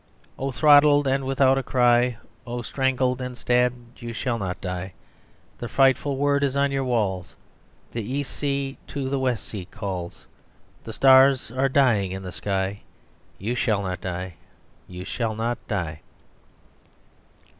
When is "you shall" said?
4.01-4.39, 13.37-13.83, 14.87-15.35